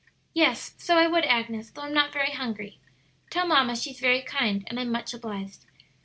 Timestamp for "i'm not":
1.83-2.11